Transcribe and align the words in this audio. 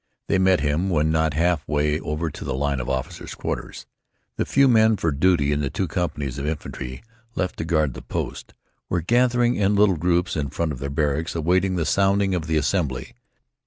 They 0.27 0.39
met 0.39 0.61
him 0.61 0.89
when 0.89 1.11
not 1.11 1.35
half 1.35 1.67
way 1.67 1.99
over 1.99 2.31
to 2.31 2.43
the 2.43 2.55
line 2.55 2.79
of 2.79 2.89
officers' 2.89 3.35
quarters. 3.35 3.85
The 4.35 4.47
few 4.47 4.67
men 4.67 4.97
for 4.97 5.11
duty 5.11 5.51
in 5.51 5.59
the 5.59 5.69
two 5.69 5.87
companies 5.87 6.39
of 6.39 6.47
infantry, 6.47 7.03
left 7.35 7.57
to 7.57 7.65
guard 7.65 7.93
the 7.93 8.01
post, 8.01 8.55
were 8.89 9.01
gathering 9.01 9.53
in 9.57 9.75
little 9.75 9.97
groups 9.97 10.35
in 10.35 10.49
front 10.49 10.71
of 10.71 10.79
their 10.79 10.89
barracks, 10.89 11.35
awaiting 11.35 11.75
the 11.75 11.85
sounding 11.85 12.33
of 12.33 12.47
the 12.47 12.57
assembly. 12.57 13.13